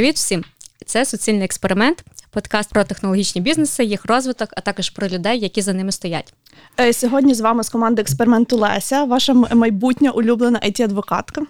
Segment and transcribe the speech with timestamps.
[0.00, 0.44] Привіт всім!
[0.86, 5.72] Це суцільний експеримент, подкаст про технологічні бізнеси, їх розвиток, а також про людей, які за
[5.72, 6.34] ними стоять.
[6.80, 11.42] Е, сьогодні з вами з команди експерименту Леся, ваша майбутня улюблена it адвокатка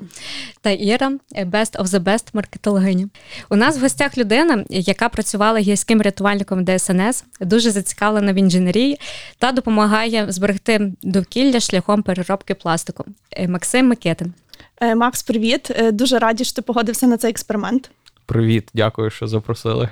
[0.61, 3.09] та Іра, Best of the Best маркетологиня.
[3.51, 9.01] У нас в гостях людина, яка працювала гірським рятувальником ДСНС, дуже зацікавлена в інженерії
[9.39, 13.05] та допомагає зберегти довкілля шляхом переробки пластику.
[13.31, 14.35] Е, Максим Микитин.
[14.81, 15.71] Е, Макс, привіт!
[15.93, 17.91] Дуже раді, що ти погодився на цей експеримент.
[18.31, 19.89] Привіт, дякую, що запросили.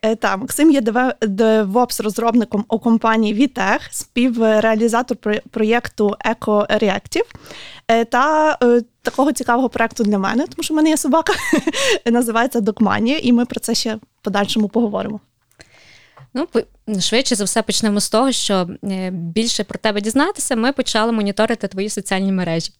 [0.00, 0.80] Та так, Максим є
[1.22, 5.16] DevOps розробником у компанії VITech, співреалізатор
[5.50, 7.26] проєкту EcoReactive
[7.88, 11.32] е, та е, такого цікавого проєкту для мене, тому що в мене є собака,
[12.06, 15.20] називається Докманія, і ми про це ще в подальшому поговоримо.
[16.34, 16.48] Ну,
[17.00, 21.68] швидше за все почнемо з того, що е, більше про тебе дізнатися, ми почали моніторити
[21.68, 22.72] твої соціальні мережі.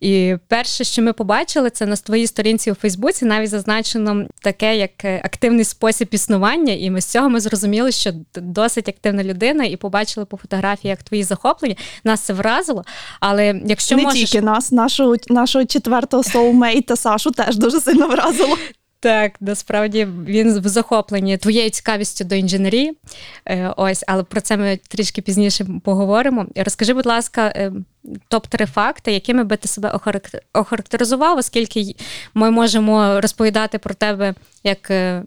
[0.00, 5.04] І перше, що ми побачили, це на твоїй сторінці у Фейсбуці навіть зазначено таке, як
[5.04, 6.72] е, активний спосіб існування.
[6.72, 11.24] І ми з цього ми зрозуміли, що досить активна людина, і побачили по фотографіях твої
[11.24, 11.76] захоплення.
[12.04, 12.84] Нас це вразило.
[13.20, 14.20] Але якщо не можеш...
[14.20, 18.56] тільки нас, нашого нашого четвертого соумейта Сашу теж дуже сильно вразило.
[19.00, 22.96] Так, насправді він в захопленні твоєю цікавістю до інженерії.
[23.46, 26.46] Е, ось, але про це ми трішки пізніше поговоримо.
[26.56, 27.72] Розкажи, будь ласка, е,
[28.30, 29.98] топ-3 факти, якими би ти себе
[30.52, 31.94] охарактеризував, оскільки
[32.34, 35.22] ми можемо розповідати про тебе як е,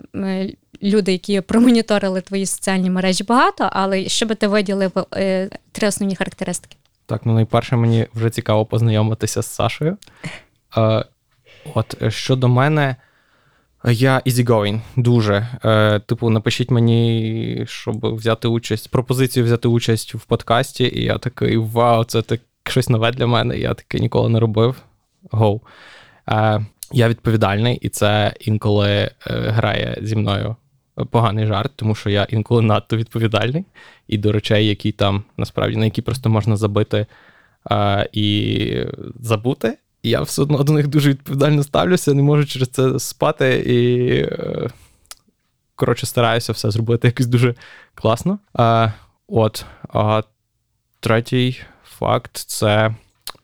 [0.83, 4.91] люди, які промоніторили твої соціальні мережі багато, але що би ти виділив
[5.71, 6.77] три основні характеристики?
[7.05, 9.97] Так, ну найперше, мені вже цікаво познайомитися з Сашою.
[11.73, 12.95] От щодо мене.
[13.85, 15.47] Я easygoing, дуже.
[15.65, 21.57] Е, Типу, напишіть мені, щоб взяти участь, пропозицію взяти участь в подкасті, і я такий
[21.57, 23.57] вау, це так щось нове для мене.
[23.57, 24.75] Я таке ніколи не робив.
[25.31, 25.61] Гоу.
[26.29, 30.55] Е, Я відповідальний, і це інколи е, грає зі мною
[31.11, 33.65] поганий жарт, тому що я інколи надто відповідальний
[34.07, 37.05] і до речей, які там насправді на які просто можна забити
[37.71, 38.85] е, і
[39.19, 44.07] забути я все одно до них дуже відповідально ставлюся, не можу через це спати і.
[44.21, 44.69] Е,
[45.75, 47.55] коротше, стараюся все зробити якось дуже
[47.95, 48.39] класно.
[48.53, 48.89] А,
[49.27, 49.65] От.
[49.89, 50.21] А
[50.99, 52.95] третій факт це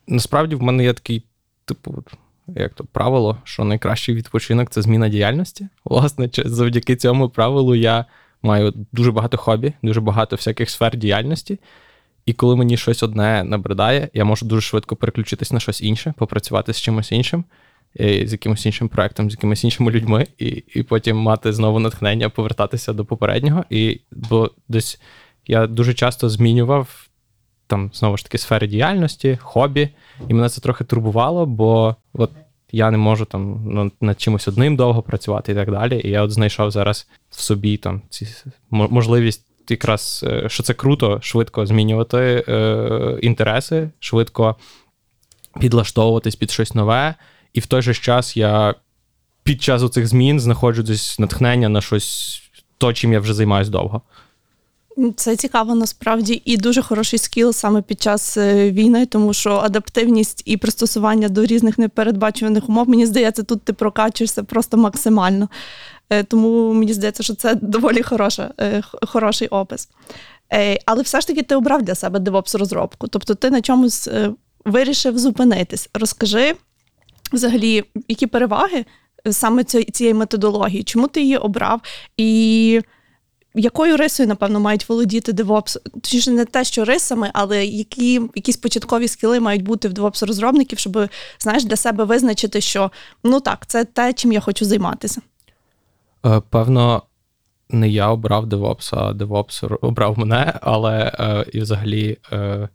[0.07, 1.23] насправді в мене є такий,
[1.65, 2.03] типу,
[2.47, 5.67] як то правило, що найкращий відпочинок це зміна діяльності.
[5.85, 8.05] Власне, завдяки цьому правилу я
[8.41, 11.59] маю дуже багато хобі, дуже багато всяких сфер діяльності.
[12.27, 16.73] І коли мені щось одне набридає, я можу дуже швидко переключитись на щось інше, попрацювати
[16.73, 17.43] з чимось іншим,
[17.99, 22.93] з якимось іншим проектом, з якимись іншими людьми, і і потім мати знову натхнення, повертатися
[22.93, 23.63] до попереднього.
[23.69, 25.01] І бо десь
[25.45, 27.07] я дуже часто змінював
[27.67, 29.89] там знову ж таки сфери діяльності, хобі,
[30.27, 32.31] і мене це трохи турбувало, бо от
[32.71, 36.01] я не можу там над чимось одним довго працювати і так далі.
[36.03, 38.27] І я от знайшов зараз в собі там ці
[38.69, 44.55] можливість якраз е, що це круто, швидко змінювати е, інтереси, швидко
[45.59, 47.15] підлаштовуватись під щось нове.
[47.53, 48.75] І в той же час я
[49.43, 52.41] під час оцих змін знаходжу десь натхнення на щось,
[52.77, 54.01] то, чим я вже займаюся довго.
[55.15, 60.41] Це цікаво насправді і дуже хороший скіл саме під час е, війни, тому що адаптивність
[60.45, 65.49] і пристосування до різних непередбачуваних умов, мені здається, тут ти прокачуєшся просто максимально.
[66.09, 69.89] Е, тому мені здається, що це доволі хороша, е, хороший опис.
[70.85, 73.07] Але все ж таки ти обрав для себе DevOps розробку.
[73.07, 74.09] Тобто ти на чомусь
[74.65, 75.89] вирішив зупинитись.
[75.93, 76.55] Розкажи
[77.33, 78.85] взагалі, які переваги
[79.31, 81.81] саме цієї методології, чому ти її обрав?
[82.17, 82.81] І
[83.57, 85.77] якою рисою, напевно, мають володіти DevOps?
[85.93, 91.09] Точніше, не те, що рисами, але які якісь початкові скіли мають бути в DevOps-розробників, щоб
[91.39, 92.91] знаєш, для себе визначити, що
[93.23, 95.21] ну так, це те, чим я хочу займатися.
[96.25, 97.01] Е, певно,
[97.69, 102.17] не я обрав DevOps, а DevOps обрав мене, але е, і взагалі.
[102.31, 102.69] Е,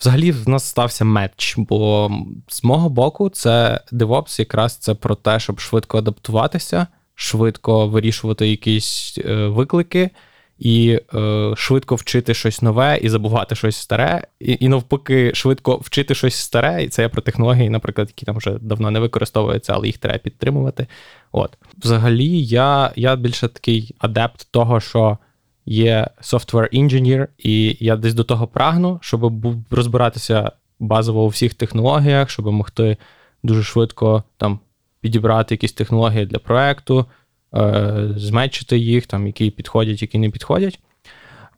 [0.00, 2.10] Взагалі в нас стався меч, бо
[2.48, 9.18] з мого боку, це DevOps якраз це про те, щоб швидко адаптуватися, швидко вирішувати якісь
[9.26, 10.10] виклики
[10.58, 16.14] і е, швидко вчити щось нове і забувати щось старе, і і навпаки, швидко вчити
[16.14, 19.86] щось старе, і це я про технології, наприклад, які там вже давно не використовуються, але
[19.86, 20.86] їх треба підтримувати.
[21.32, 25.18] От, взагалі, я я більше такий адепт того, що
[25.66, 32.30] є software engineer, і я десь до того прагну, щоб розбиратися базово у всіх технологіях,
[32.30, 32.96] щоб могти
[33.42, 34.60] дуже швидко там
[35.00, 37.06] підібрати якісь технології для проекту.
[37.54, 40.80] Е, їх, там, які підходять, які не підходять.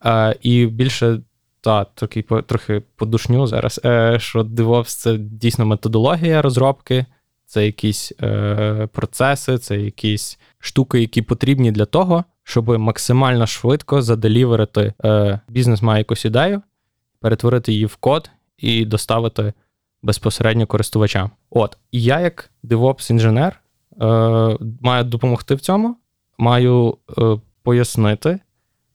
[0.05, 1.21] Е, і більше
[1.61, 7.07] та, трохи трохи подушню зараз, е, що DevOps— це дійсно методологія розробки,
[7.47, 14.93] це якісь е, процеси, це якісь штуки, які потрібні для того, щоб максимально швидко заделіверити.
[15.49, 16.63] Бізнес має якусь ідею,
[17.21, 19.53] перетворити її в код і доставити
[20.03, 21.31] безпосередньо користувачам.
[21.51, 23.61] От, і я, як devops інженер
[24.81, 25.97] маю допомогти в цьому,
[26.39, 28.41] маю е, пояснити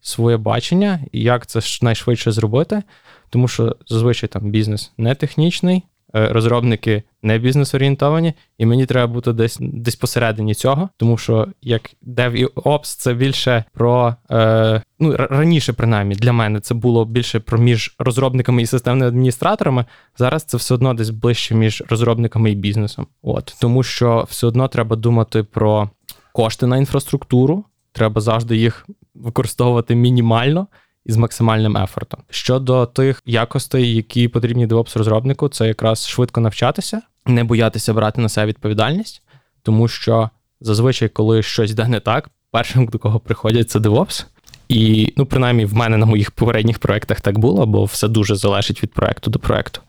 [0.02, 2.84] своє бачення, як це найшвидше зробити,
[3.30, 5.82] тому що зазвичай там бізнес не технічний, е,
[6.16, 12.36] розробники не бізнес-орієнтовані, і мені треба бути десь десь посередині цього, тому що як Dev
[12.36, 17.96] і це більше про е, ну раніше, принаймні, для мене це було більше про між
[18.00, 19.86] розробниками і системними адміністраторами.
[20.18, 23.08] Зараз це все одно десь ближче між розробниками і бізнесом.
[23.22, 25.90] От тому, що все одно треба думати про
[26.34, 27.64] кошти на інфраструктуру.
[27.92, 30.68] Треба завжди їх використовувати мінімально
[31.06, 32.20] і з максимальним effort ом.
[32.30, 38.30] Щодо тих якостей, які потрібні DevOps розробнику, це якраз швидко навчатися, не боятися брати на
[38.30, 39.22] себе відповідальність,
[39.64, 40.30] тому що
[40.62, 44.26] зазвичай, коли щось йде не так, першим до кого приходять, це DevOps.
[44.70, 48.84] І, ну, принаймні, в мене на моїх попередніх проєктах так було, бо все дуже залежить
[48.84, 49.82] від проєкту до проєкту.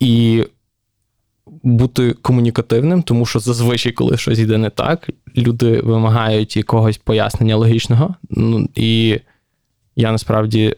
[0.00, 0.44] І
[1.62, 8.14] бути комунікативним, тому що зазвичай, коли щось йде не так, люди вимагають якогось пояснення логічного.
[8.30, 9.20] Ну, І
[10.00, 10.76] я насправді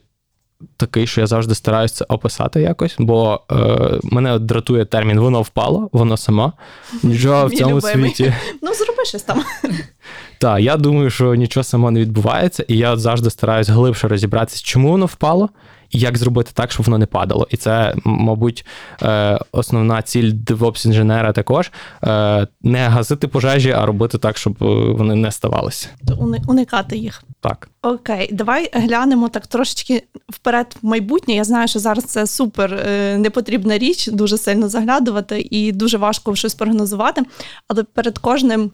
[0.77, 3.57] такий, що я завжди стараюся це описати якось, бо е,
[4.03, 6.53] мене дратує термін воно впало, воно сама.
[7.03, 8.35] Нічого в цьому світі.
[8.63, 9.43] Ну, зроби щось там.
[10.39, 14.91] Так, я думаю, що нічого само не відбувається, і я завжди стараюсь глибше розібратися, чому
[14.91, 15.49] воно впало,
[15.93, 17.47] як зробити так, щоб воно не падало.
[17.51, 18.67] І це, мабуть,
[19.03, 21.71] е, основна ціль devops інженера також
[22.05, 25.89] е, не гасити пожежі, а робити так, щоб е, вони не ставалися.
[26.49, 27.23] Уникати їх.
[27.41, 27.69] Так.
[27.83, 31.35] Окей, давай глянемо так трошечки вперед в майбутнє.
[31.35, 32.87] Я знаю, що зараз це супер
[33.19, 37.23] непотрібна річ, дуже сильно заглядувати і дуже важко щось прогнозувати.
[37.69, 38.71] Але перед кожним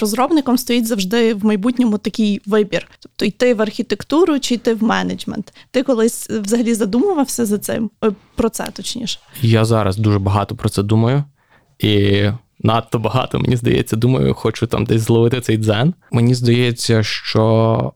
[0.00, 5.52] розробником стоїть завжди в майбутньому такий вибір: тобто йти в архітектуру чи йти в менеджмент.
[5.70, 7.90] Ти колись взагалі задумувався за цим
[8.34, 9.18] про це, точніше?
[9.42, 11.24] Я зараз дуже багато про це думаю,
[11.78, 12.24] і
[12.60, 15.94] надто багато, мені здається, думаю, хочу там десь зловити цей дзен.
[16.12, 17.92] Мені здається, що.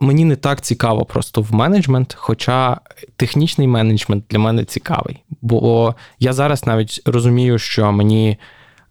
[0.00, 2.80] Мені не так цікаво просто в менеджмент, хоча
[3.16, 5.22] технічний менеджмент для мене цікавий.
[5.42, 8.38] Бо я зараз навіть розумію, що мені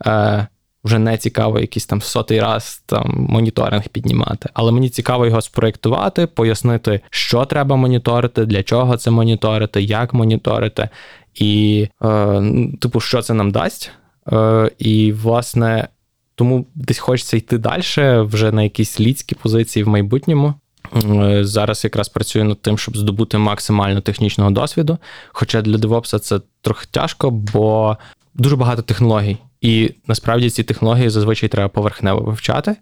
[0.06, 0.48] е,
[0.84, 4.50] вже не цікаво якийсь там сотий раз там моніторинг піднімати.
[4.54, 10.90] Але мені цікаво його спроєктувати, пояснити, що треба моніторити, для чого це моніторити, як моніторити,
[11.36, 12.44] і, е,
[12.82, 13.92] типу, що це нам дасть.
[14.32, 15.88] Е, І, власне,
[16.36, 17.84] тому десь хочеться йти далі,
[18.22, 20.54] вже на якісь лідські позиції в майбутньому.
[20.96, 24.98] Е, зараз якраз працюю над тим, щоб здобути максимально технічного досвіду.
[25.32, 27.98] Хоча для DevOps це трохи тяжко, бо
[28.34, 29.38] дуже багато технологій.
[29.62, 32.76] І насправді ці технології зазвичай треба поверхнево вивчати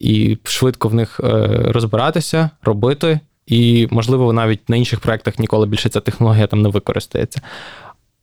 [0.00, 3.20] і швидко в них е, розбиратися, робити.
[3.46, 7.40] І, можливо, навіть на інших проєктах ніколи більше ця технологія там не використається.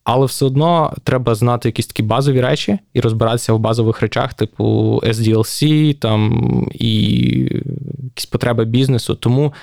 [0.04, 4.64] Але все одно треба знати якісь такі базові речі і розбиратися в базових речах, типу
[5.06, 6.92] SDLC, там і
[8.04, 9.16] якісь потреби бізнесу.
[9.16, 9.54] Тому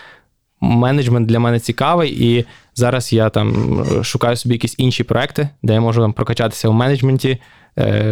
[0.60, 2.44] менеджмент для мене цікавий, і
[2.74, 7.38] зараз я там шукаю собі якісь інші проекти, де я можу там прокачатися в менеджменті,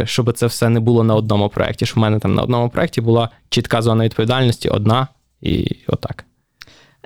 [0.05, 1.87] щоб це все не було на одному проєкті.
[1.87, 5.09] Щоб в мене там на одному проєкті була чітка зона відповідальності, одна
[5.41, 6.25] і отак.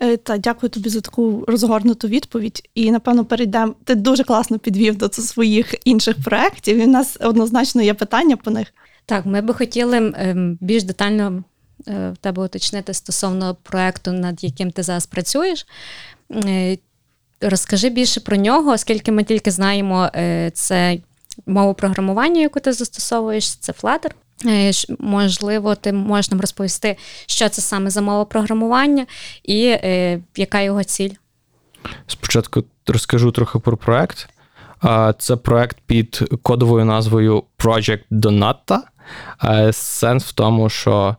[0.00, 2.69] Е, та дякую тобі за таку розгорнуту відповідь.
[2.75, 3.75] І напевно перейдемо.
[3.85, 6.77] Ти дуже класно підвів до своїх інших проєктів.
[6.77, 8.69] І в нас однозначно є питання по них.
[9.07, 11.45] Так, ми би хотіли ем, більш детально
[11.88, 15.67] е, в тебе уточнити стосовно проєкту, над яким ти зараз працюєш.
[17.41, 20.11] Розкажи більше про нього, оскільки ми тільки знаємо,
[20.53, 20.99] це
[21.47, 24.11] мову програмування, яку ти застосовуєш, це Flutter.
[24.47, 29.07] Е, можливо, ти можеш нам розповісти, що це саме за мова програмування
[29.42, 31.11] і е, яка його ціль.
[32.07, 34.28] Спочатку розкажу трохи про проект.
[35.18, 38.78] Це проект під кодовою назвою Project Donata.
[39.45, 41.16] Е, сенс в тому, що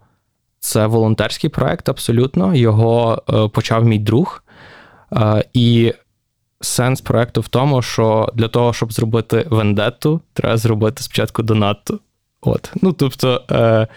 [0.59, 2.55] це волонтерський проект, абсолютно.
[2.55, 4.43] Його е, почав мій друг.
[5.53, 5.93] І
[6.61, 11.99] сенс проекту в тому, що для того, щоб зробити вендетту, треба зробити спочатку донатту.
[12.41, 12.71] От.
[12.81, 13.87] Ну, тобто, е,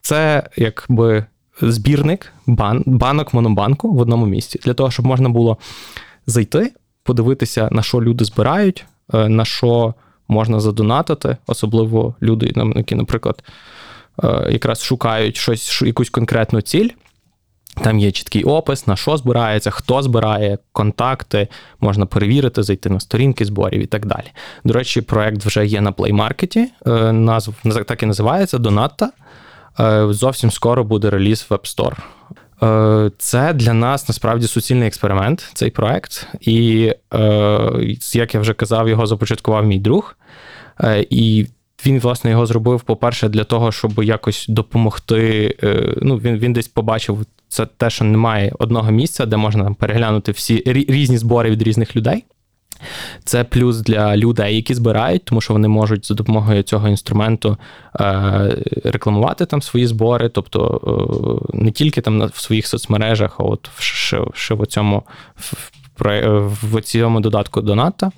[0.00, 1.24] це якби
[1.60, 4.60] збірник бан, банок монобанку в одному місці.
[4.64, 5.58] Для того, щоб можна було
[6.26, 6.72] зайти,
[7.02, 9.94] подивитися, на що люди збирають, е, на що
[10.28, 13.42] можна задонатити, особливо люди, які, наприклад,
[14.24, 16.88] е, якраз шукають щось, якусь конкретну ціль.
[17.82, 21.48] Там є чіткий опис, на що збирається, хто збирає, контакти,
[21.80, 24.26] можна перевірити, зайти на сторінки зборів і так далі.
[24.64, 25.94] До речі, проект вже є на
[26.86, 27.54] е, назв
[27.86, 29.10] так і називається Донатта.
[29.80, 31.96] Е, зовсім скоро буде реліз в App Store.
[32.62, 36.26] Е, це для нас насправді суцільний експеримент, цей проект.
[36.40, 36.92] І,
[38.12, 40.16] як я вже казав, його започаткував мій друг.
[41.10, 41.46] І
[41.86, 45.56] він, власне, його зробив, по-перше, для того, щоб якось допомогти.
[46.02, 50.62] Ну, Він він десь побачив це те, що немає одного місця, де можна переглянути всі
[50.66, 52.24] різні збори від різних людей.
[53.24, 57.56] Це плюс для людей, які збирають, тому що вони можуть за допомогою цього інструменту
[58.00, 60.80] е, рекламувати там свої збори, тобто
[61.52, 65.02] е, не тільки там в своїх соцмережах, а от ще, в цьому
[65.36, 65.54] в,
[66.62, 68.10] в цьому додатку доната.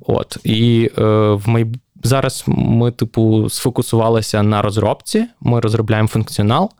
[0.00, 1.76] От і е, в майб...
[2.02, 5.26] зараз ми, типу, сфокусувалися на розробці.
[5.40, 6.70] Ми розробляємо функціонал.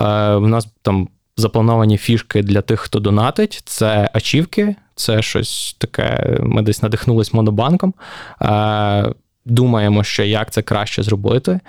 [0.00, 3.62] Е, У нас там заплановані фішки для тих, хто донатить.
[3.64, 6.38] Це ачівки, це щось таке.
[6.40, 7.94] Ми десь надихнулись монобанком.
[8.42, 9.12] Е,
[9.44, 11.60] думаємо, що як це краще зробити.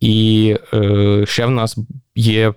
[0.00, 1.78] І е, ще в нас
[2.14, 2.54] є.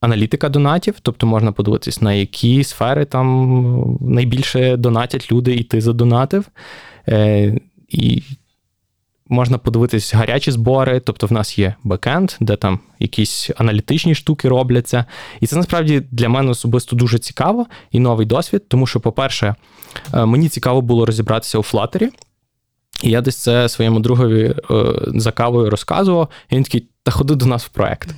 [0.00, 6.48] Аналітика донатів, тобто можна подивитись, на які сфери там найбільше донатять люди, і ти задонатив.
[7.08, 8.22] Е, І
[9.28, 15.04] можна подивитись гарячі збори, тобто в нас є бекенд, де там якісь аналітичні штуки робляться.
[15.40, 19.54] І це насправді для мене особисто дуже цікаво і новий досвід, тому що, по-перше,
[20.14, 22.08] е, мені цікаво було розібратися у Flutter,
[23.02, 27.34] і я десь це своєму другові е, за кавою розказував, і він такий, та ходи
[27.34, 28.08] до нас в проект.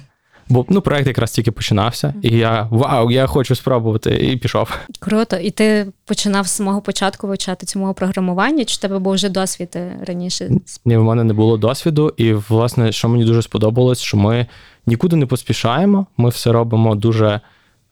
[0.49, 4.79] Бо ну, проект якраз тільки починався, і я вау, я хочу спробувати, і пішов.
[4.99, 5.37] Круто.
[5.37, 8.65] І ти починав з самого початку вивчати цьому програмування?
[8.65, 10.51] Чи в тебе був вже досвід е, раніше?
[10.85, 14.47] Ні, в мене не було досвіду, і власне, що мені дуже сподобалось, що ми
[14.87, 17.41] нікуди не поспішаємо, ми все робимо дуже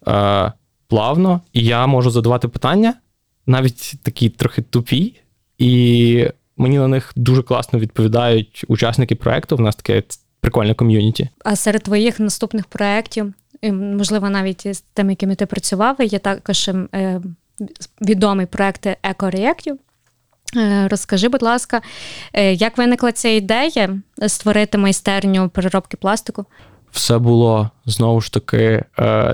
[0.08, 0.52] е,
[0.88, 2.94] плавно, і я можу задавати питання,
[3.46, 5.20] навіть такі трохи тупі,
[5.58, 9.56] і мені на них дуже класно відповідають учасники проекту.
[9.56, 10.02] В нас таке
[10.44, 11.28] прикольне ком'юніті.
[11.44, 13.34] А серед твоїх наступних проєктів,
[13.72, 17.20] можливо, навіть з тими, якими ти працював, є також е,
[18.00, 19.78] відомий проєкт екореєктів.
[20.56, 21.80] Е, розкажи, будь ласка,
[22.32, 23.98] е, як виникла ця ідея
[24.28, 26.44] створити майстерню переробки пластику?
[26.90, 28.84] Все було знову ж таки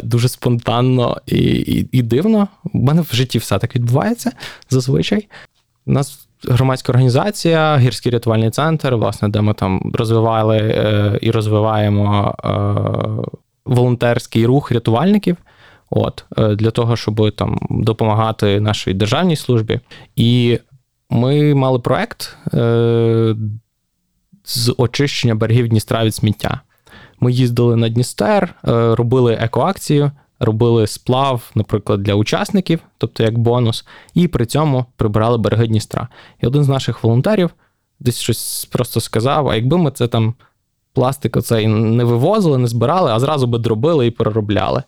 [0.03, 2.49] дуже спонтанно і і, і дивно.
[2.73, 4.33] У мене в житті все так відбувається
[4.71, 5.29] зазвичай.
[5.87, 12.35] У нас громадська організація, гірський рятувальний центр, власне, де ми там розвивали е, і розвиваємо
[12.45, 12.51] е,
[13.65, 15.37] волонтерський рух рятувальників.
[15.91, 19.81] От, е, Для того, щоб там допомагати нашій державній службі.
[20.17, 20.59] І
[21.11, 22.37] ми мали проект
[24.45, 26.61] з очищення берегів Дністра від сміття.
[27.21, 34.29] Ми їздили на Дністер, робили екоакцію, робили сплав, наприклад, для учасників, тобто як бонус, і
[34.29, 36.09] при цьому прибирали береги Дністра.
[36.43, 37.51] І один з наших волонтерів
[38.01, 40.35] десь щось просто сказав: а якби ми це там
[40.93, 44.83] пластик оцей не вивозили, не збирали, а зразу би дробили і переробляли.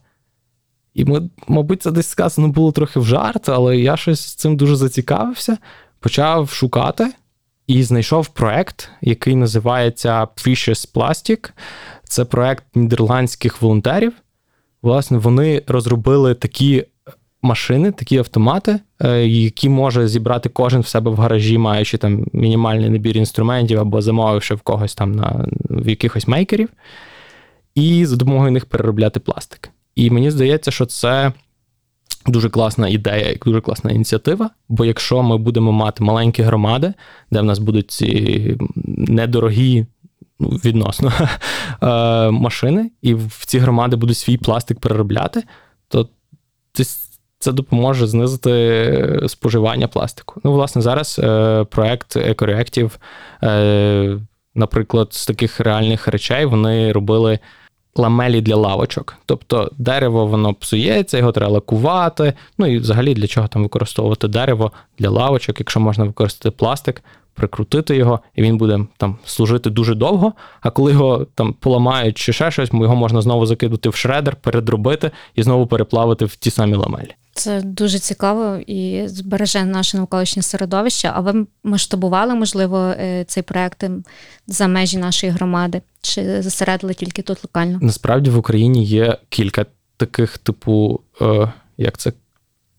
[0.95, 4.57] І ми, мабуть, це десь сказано було трохи в жарт, але я щось з цим
[4.57, 5.59] дуже зацікавився,
[6.01, 7.13] почав шукати
[7.67, 11.51] і знайшов проект, який називається Precious Plastic.
[12.05, 14.13] Це проект нідерландських волонтерів,
[14.83, 16.85] власне, вони розробили такі
[17.43, 22.91] машини, такі автомати, е, які може зібрати кожен в себе в гаражі, маючи там мінімальний
[22.91, 26.69] набір інструментів або замовивши в когось там на в якихось мейкерів,
[27.75, 29.71] і за допомогою них переробляти пластик.
[29.95, 31.33] І мені здається, що це.
[32.27, 34.51] Дуже класна ідея, і дуже класна ініціатива.
[34.69, 36.95] Бо якщо ми будемо мати маленькі громади,
[37.31, 39.87] де в нас будуть ці недорогі
[40.49, 41.13] відносно
[41.83, 45.43] е, машини, і в ці громади будуть свій пластик переробляти,
[45.89, 46.09] то
[47.39, 50.41] це допоможе знизити споживання пластику.
[50.45, 52.99] Ну, власне, зараз е, проект екореактів,
[54.55, 57.39] наприклад, з таких реальних речей вони робили.
[57.97, 59.17] Ламелі для лавочок.
[59.27, 62.33] Тобто дерево воно псується, його треба лакувати.
[62.59, 67.03] Ну і взагалі для чого там використовувати дерево для лавочок, якщо можна використати пластик,
[67.35, 70.33] прикрутити його, і він буде там служити дуже довго.
[70.61, 75.11] А коли його там поламають чи ще щось, його можна знову закинути в шредер, передробити
[75.35, 77.15] і знову переплавити в ті самі ламелі.
[77.35, 81.11] Це дуже цікаво і збереже наше навколишнє середовище.
[81.15, 83.85] А ви масштабували, можливо, е, цей проект
[84.47, 85.83] за межі нашої громади?
[86.03, 87.79] Чи зосередили тільки тут локально?
[87.83, 92.13] Насправді в Україні є кілька таких, типу, е, як це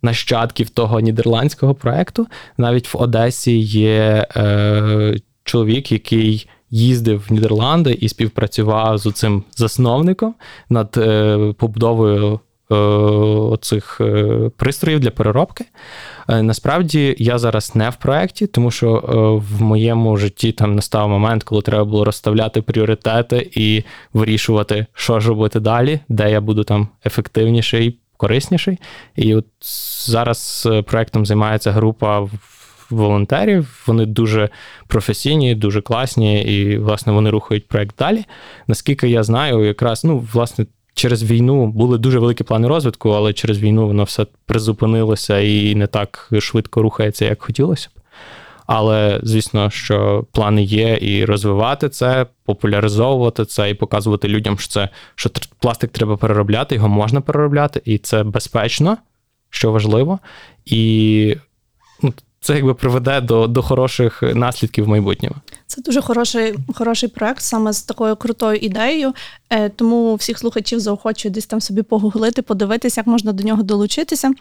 [0.01, 2.27] нащадків того нідерландського проекту.
[2.57, 10.35] Навіть в Одесі є е, чоловік, який їздив в Нідерланди і співпрацював з цим засновником
[10.69, 12.39] над е, побудовою
[13.61, 14.01] цих
[14.57, 15.65] пристроїв для переробки.
[16.27, 19.03] Насправді я зараз не в проєкті, тому що
[19.49, 25.29] в моєму житті там настав момент, коли треба було розставляти пріоритети і вирішувати, що ж
[25.29, 28.79] робити далі, де я буду там ефективніший, корисніший.
[29.15, 29.45] І от
[30.05, 32.27] зараз проєктом займається група
[32.89, 33.83] волонтерів.
[33.87, 34.49] Вони дуже
[34.87, 38.25] професійні, дуже класні, і, власне, вони рухають проект далі.
[38.67, 43.59] Наскільки я знаю, якраз, ну, власне, через війну були дуже великі плани розвитку, але через
[43.59, 47.99] війну воно все призупинилося і не так швидко рухається, як хотілося б.
[48.65, 54.89] Але звісно, що плани є і розвивати це, популяризовувати це і показувати людям, що це
[55.15, 58.97] що пластик треба переробляти, його можна переробляти, і це безпечно,
[59.49, 60.19] що важливо.
[60.65, 61.35] І
[62.01, 65.35] ну, це якби приведе до до хороших наслідків в майбутньому.
[65.67, 69.13] Це дуже хороший хороший проект, саме з такою крутою ідеєю.
[69.53, 74.31] Е, тому всіх слухачів заохочую десь там собі погуглити, подивитися, як можна до нього долучитися.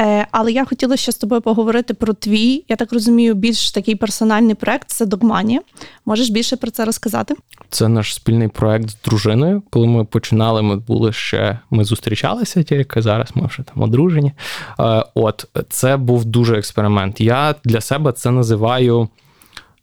[0.00, 3.94] Е, але я хотіла ще з тобою поговорити про твій, я так розумію, більш такий
[3.94, 5.60] персональний проект це Догманія.
[6.06, 7.34] Можеш більше про це розказати?
[7.70, 9.62] Це наш спільний проект з дружиною.
[9.70, 13.28] Коли ми починали, ми були ще ми зустрічалися тільки зараз.
[13.34, 14.32] Ми вже там одружені.
[14.80, 17.20] Е, от це був дуже експеримент.
[17.20, 19.08] Я для себе це називаю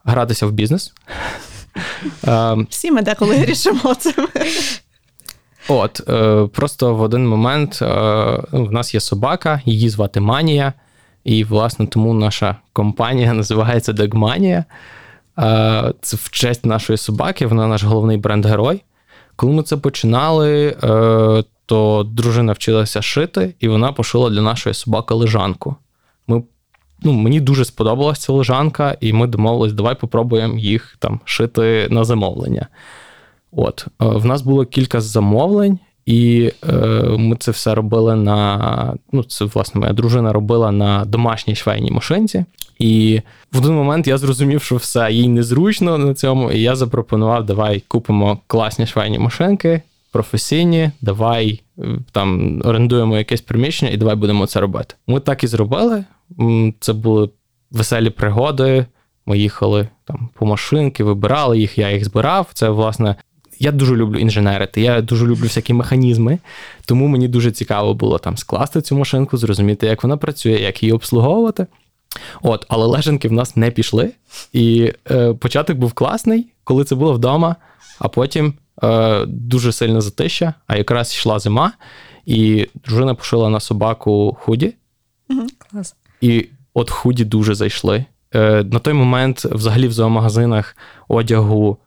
[0.03, 0.93] гратися в бізнес.
[2.69, 4.13] Всі ми деколи рішимо це.
[5.67, 7.85] От, е, просто в один момент е,
[8.51, 10.73] в нас є собака, її звати Манія,
[11.23, 14.65] і, власне, тому наша компанія називається Дегманія.
[15.39, 18.83] Е, це в честь нашої собаки, вона наш головний бренд-герой.
[19.35, 20.75] Коли ми це починали,
[21.65, 25.75] то дружина вчилася шити, і вона пошила для нашої собаки лежанку.
[26.27, 26.43] Ми
[27.03, 32.03] ну, мені дуже сподобалася ця лежанка, і ми домовились, давай попробуємо їх там шити на
[32.03, 32.67] замовлення.
[33.51, 36.73] От, е, в нас було кілька замовлень, і е,
[37.17, 38.93] ми це все робили на.
[39.11, 42.45] Ну, це, власне, моя дружина робила на домашній швейній машинці.
[42.79, 47.45] І в один момент я зрозумів, що все їй незручно на цьому, і я запропонував:
[47.45, 54.47] давай купимо класні швейні машинки, професійні, давай е, там орендуємо якесь приміщення і давай будемо
[54.47, 54.95] це робити.
[55.07, 56.03] Ми так і зробили.
[56.79, 57.29] Це були
[57.71, 58.85] веселі пригоди.
[59.25, 62.47] Ми їхали там по машинки, вибирали їх, я їх збирав.
[62.53, 63.15] Це, власне,
[63.59, 66.39] я дуже люблю інженерити, я дуже люблю всякі механізми,
[66.85, 70.93] тому мені дуже цікаво було там скласти цю машинку, зрозуміти, як вона працює, як її
[70.93, 71.67] обслуговувати.
[72.41, 74.11] От, Але лежанки в нас не пішли.
[74.53, 77.55] І е, початок був класний, коли це було вдома,
[77.99, 81.71] а потім е, дуже сильна затища, а якраз йшла зима,
[82.25, 84.73] і дружина пошила на собаку худі.
[85.29, 85.95] Угу, клас.
[86.21, 88.05] І от худі дуже зайшли.
[88.35, 91.77] Е, На той момент, взагалі, в зоомагазинах одягу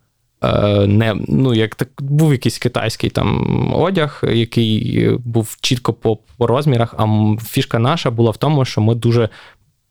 [0.43, 6.47] е, не ну, як так був якийсь китайський там одяг, який був чітко по, по
[6.47, 6.95] розмірах.
[6.99, 7.07] А
[7.43, 9.29] фішка наша була в тому, що ми дуже.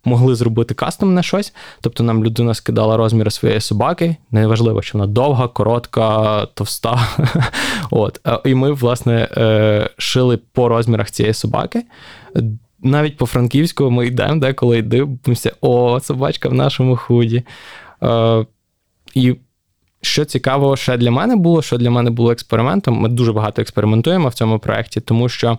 [0.06, 4.16] Могли зробити кастомне щось, тобто нам людина скидала розміри своєї собаки.
[4.32, 7.08] Неважливо, чи вона довга, коротка, товста.
[7.92, 8.22] От.
[8.46, 11.84] І ми, власне, е, шили по розмірах цієї собаки
[12.82, 17.44] навіть по франківську ми йдемо, деколи і дивимося, о, собачка в нашому худі.
[18.04, 18.46] Е,
[19.14, 19.36] І
[20.02, 22.96] що цікаво, ще для мене було, що для мене було експериментом.
[22.96, 25.58] Ми дуже багато експериментуємо в цьому проєкті, тому що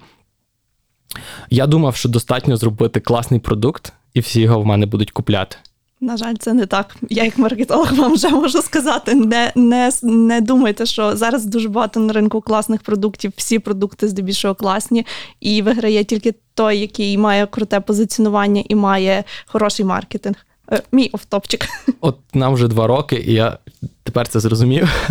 [1.51, 5.57] я думав, що достатньо зробити класний продукт, і всі його в мене будуть купляти.
[6.03, 6.97] На жаль, це не так.
[7.11, 9.15] Я, як маркетолог, вам вже можу сказати.
[9.15, 13.33] Не не, не думайте, що зараз дуже багато на ринку класних продуктів.
[13.37, 15.07] Всі продукти здебільшого класні,
[15.41, 20.37] і виграє тільки той, який має круте позиціонування і має хороший маркетинг.
[20.73, 21.67] Е, мій офтопчик.
[22.01, 23.59] От нам вже два роки, і я
[24.03, 24.89] тепер це зрозумів.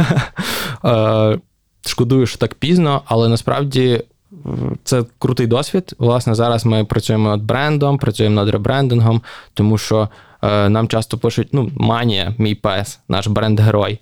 [0.86, 1.40] Е,
[1.86, 4.04] шкодую, що так пізно, але насправді.
[4.84, 5.96] Це крутий досвід.
[6.00, 9.22] Власне, зараз ми працюємо над брендом, працюємо над ребрендингом,
[9.54, 10.10] тому що
[10.42, 14.00] Е, нам часто пишуть: ну, Манія, мій пес, наш бренд-герой.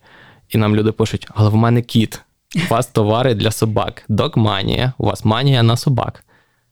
[0.50, 2.22] І нам люди пишуть: але в мене кіт,
[2.56, 4.04] у вас товари для собак.
[4.10, 6.24] Док-манія, у вас манія на собак.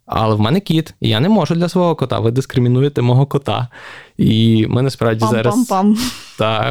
[0.06, 2.20] Але в мене кіт, і я не можу для свого кота.
[2.20, 3.68] Ви дискримінуєте мого кота.
[4.18, 5.72] І ми насправді зараз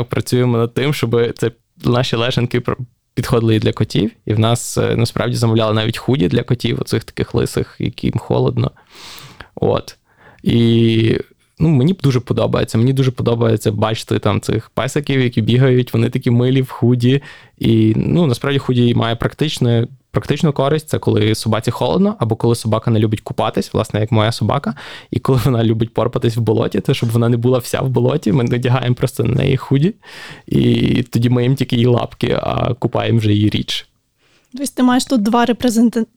[0.09, 1.51] працюємо над тим, щоб це
[1.85, 2.62] наші лежанки
[3.14, 4.11] підходили і для котів.
[4.27, 8.70] І в нас е, насправді замовляли навіть худі для котів, оцих таких лисих, яким холодно.
[9.55, 9.96] От.
[10.42, 11.18] І
[11.58, 12.78] ну, мені дуже подобається.
[12.78, 17.22] Мені дуже подобається бачити там цих песиків, які бігають, вони такі милі в худі.
[17.58, 19.86] І ну, насправді худі має практичне.
[20.10, 24.32] Практичну користь це коли собаці холодно, або коли собака не любить купатись, власне, як моя
[24.32, 24.74] собака.
[25.10, 28.32] І коли вона любить порпатись в болоті, то щоб вона не була вся в болоті,
[28.32, 29.94] ми надягаємо просто на неї худі,
[30.46, 33.88] і тоді ми їм тільки її лапки, а купаємо вже її річ.
[34.56, 35.46] Тобто ти маєш тут два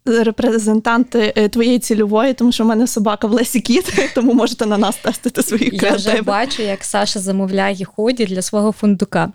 [0.06, 4.78] репрезентанти е, твоєї цільової, тому що в мене собака в Лесі Кіт, тому можете на
[4.78, 6.04] нас тестити свої креативи.
[6.06, 9.32] Я вже бачу, як Саша замовляє ході для свого фундука.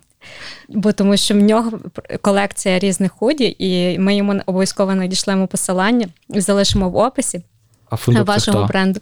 [0.68, 1.80] Бо тому що в нього
[2.20, 7.42] колекція різних ході, і ми йому обов'язково надішлемо посилання і залишимо в описі
[7.90, 8.66] а вашого хто?
[8.66, 9.00] бренду.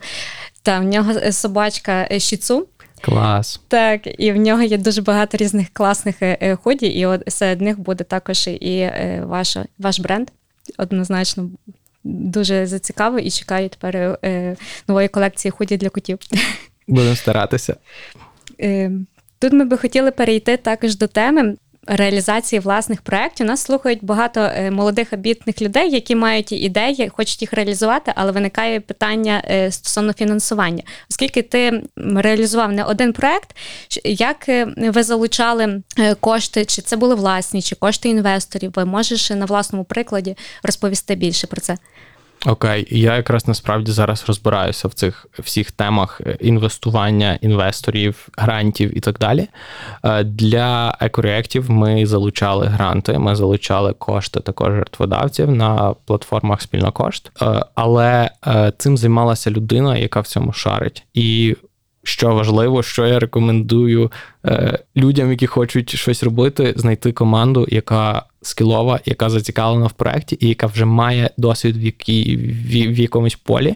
[0.63, 2.67] Та в нього е, собачка Шіцу.
[3.01, 3.61] Клас.
[3.69, 7.61] Так, і в нього є дуже багато різних класних е, е, ході, і от серед
[7.61, 10.29] них буде також і е, ваш, ваш бренд.
[10.79, 11.51] Однозначно
[12.05, 14.19] дуже зацікаво і чекаю тепер
[14.89, 16.19] нової колекції ході для котів.
[16.89, 17.77] Будемо старатися.
[19.39, 21.57] Тут ми би хотіли перейти також до теми
[21.91, 23.47] реалізації власних проєктів.
[23.47, 28.81] Нас слухають багато е, молодих обітних людей, які мають ідеї, хочуть їх реалізувати, але виникає
[28.81, 30.83] питання е, стосовно фінансування.
[31.11, 33.57] Оскільки ти реалізував не один проєкт,
[34.05, 35.83] як е, ви залучали
[36.21, 38.73] кошти, чи це були власні, чи кошти інвесторів?
[38.77, 41.77] Ви можеш на власному прикладі розповісти більше про це?
[42.47, 49.01] Окей, я якраз насправді зараз розбираюся в цих всіх темах е, інвестування інвесторів, грантів і
[49.01, 49.49] так далі.
[50.05, 57.63] Е, для екоректів ми залучали гранти, ми залучали кошти також жертводавців на платформах спільнокошт, е,
[57.75, 58.31] але
[58.79, 61.03] цим займалася людина, яка в цьому шарить.
[61.15, 61.57] І
[62.11, 64.13] що важливо, що я рекомендую
[64.97, 70.67] людям, які хочуть щось робити, знайти команду, яка скілова, яка зацікавлена в проєкті і яка
[70.67, 73.75] вже має досвід в якій, в, в якомусь полі.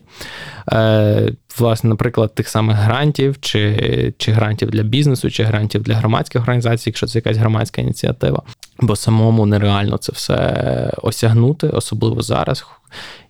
[0.72, 6.42] Е, Власне, наприклад, тих самих грантів, чи чи грантів для бізнесу, чи грантів для громадських
[6.42, 8.42] організацій, якщо це якась громадська ініціатива.
[8.80, 12.64] Бо самому нереально це все осягнути, особливо зараз.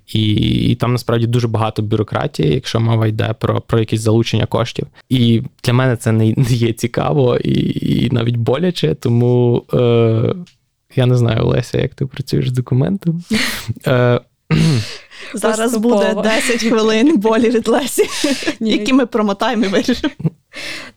[0.06, 0.34] І
[0.70, 4.86] і там насправді дуже багато бюрократії, якщо мова йде про про якесь залучення коштів.
[5.08, 10.34] І для мене це не є цікаво і і навіть боляче, тому е,
[10.96, 13.24] я не знаю, Олеся, як ти працюєш з документом.
[13.86, 14.20] Е,
[15.34, 18.02] Зараз буде 10 хвилин болі від Лесі,
[18.60, 20.12] які ми промотаємо і вирішимо.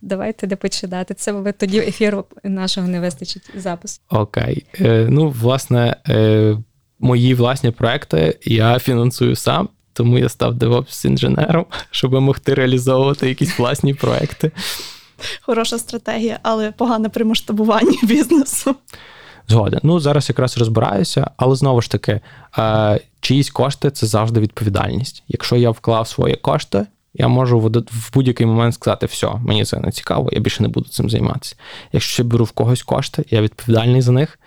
[0.01, 1.13] Давайте не починати.
[1.13, 4.01] Це тоді ефіру нашого не вистачить запис.
[4.09, 4.65] Окей.
[4.81, 6.57] Е, ну, власне, е,
[6.99, 13.59] мої власні проекти я фінансую сам, тому я став DevOps інженером, щоб могти реалізовувати якісь
[13.59, 14.51] власні проекти.
[15.41, 18.75] Хороша стратегія, але погане при масштабуванні бізнесу.
[19.47, 19.79] Згоден.
[19.83, 22.21] Ну зараз якраз розбираюся, але знову ж таки,
[22.57, 25.23] е, чиїсь кошти це завжди відповідальність.
[25.27, 29.91] Якщо я вклав свої кошти, я можу в будь-який момент сказати, все, мені це не
[29.91, 31.55] цікаво, я більше не буду цим займатися.
[31.91, 34.39] Якщо я беру в когось кошти, я відповідальний за них.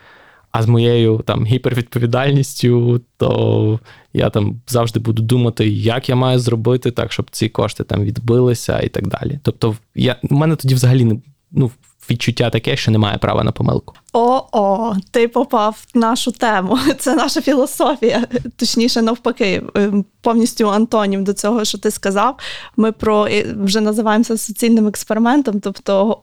[0.52, 3.80] А з моєю там гіпервідповідальністю, то
[4.12, 8.80] я там завжди буду думати, як я маю зробити так, щоб ці кошти там відбилися
[8.80, 9.40] і так далі.
[9.42, 11.16] Тобто, я у мене тоді взагалі не
[11.50, 11.70] ну
[12.10, 13.94] відчуття таке, що немає права на помилку.
[14.12, 16.78] О, о, ти попав в нашу тему.
[16.98, 22.38] Це наша філософія, точніше, навпаки, е, повністю Антонів до цього, що ти сказав.
[22.76, 23.28] Ми про
[23.62, 26.18] вже називаємося суцільним експериментом, тобто.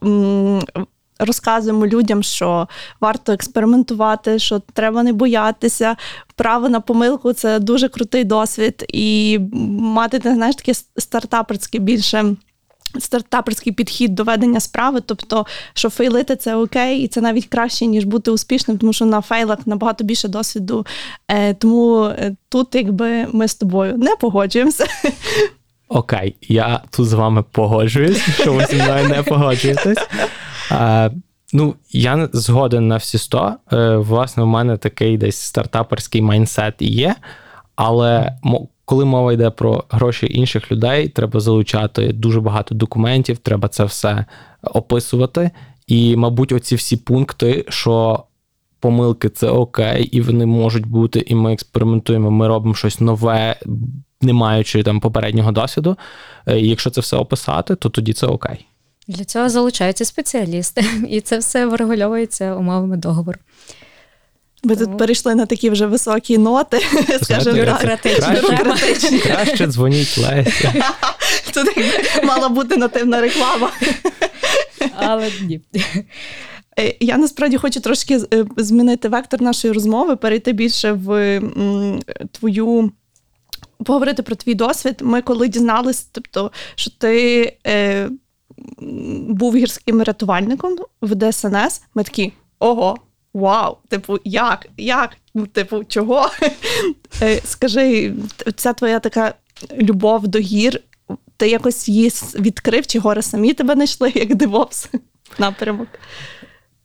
[1.19, 2.67] Розказуємо людям, що
[3.01, 5.95] варто експериментувати, що треба не боятися.
[6.35, 9.39] Право на помилку це дуже крутий досвід, і
[9.79, 12.35] мати знаєш, таке стартаперське більше
[12.99, 18.03] стартаперський підхід до ведення справи, тобто, що фейлити це окей, і це навіть краще, ніж
[18.03, 20.85] бути успішним, тому що на фейлах набагато більше досвіду.
[21.27, 24.85] Е, тому е, тут, якби ми з тобою не погоджуємося.
[25.89, 29.97] Окей, я тут з вами погоджуюсь, що ви зі мною не погоджуєтесь.
[31.53, 33.53] Ну, я згоден на всі сто.
[33.73, 37.15] Е, власне, у мене такий десь стартаперський mindset є,
[37.75, 38.37] але
[38.85, 44.25] коли мова йде про гроші інших людей, треба залучати дуже багато документів, треба це все
[44.63, 45.51] описувати.
[45.87, 48.23] І, мабуть, оці всі пункти, що
[48.79, 53.55] помилки це окей, і вони можуть бути, і ми експериментуємо, ми робимо щось нове,
[54.21, 55.97] не маючи там попереднього досвіду.
[56.47, 58.65] Е, і Якщо це все описати, то тоді це окей.
[59.07, 63.39] Для цього залучаються спеціалісти, і це все врегульовується умовами договору.
[64.63, 66.79] Ми тут перейшли на такі вже високі ноти,
[67.23, 69.19] скажімо бюрократичні.
[69.19, 70.73] Краще дзвоніть Леся.
[71.53, 71.67] Тут
[72.23, 73.71] мала бути нативна реклама.
[74.95, 75.61] Але ні.
[76.79, 81.41] Е, я насправді хочу трошки е, змінити вектор нашої розмови, перейти більше в
[82.31, 82.91] твою.
[83.85, 84.95] Поговорити про твій досвід.
[85.01, 88.09] Ми коли дізналися, тобто, що ти е,
[89.29, 92.97] був гірським рятувальником в ДСНС, ми такі ого,
[93.33, 94.67] Вау, типу, як?
[94.77, 95.17] Як?
[95.51, 96.29] Типу, чого?
[97.21, 98.13] Е, скажи,
[98.55, 99.33] ця твоя така
[99.81, 100.81] любов до гір,
[101.37, 104.89] ти якось її відкрив, чи гори самі тебе знайшли, як DevOps
[105.39, 105.87] напрямок?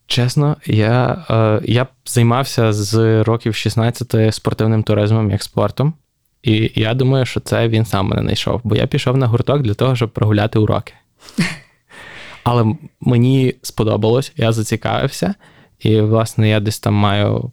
[0.07, 5.95] Чесно, я е, я займався з років 16 спортивним туризмом як спортом.
[6.43, 9.75] І я думаю, що це він сам мене знайшов, бо я пішов на гурток для
[9.75, 10.93] того, щоб прогуляти уроки.
[12.45, 15.35] Але мені сподобалось, я зацікавився,
[15.79, 17.53] і, власне, я десь там маю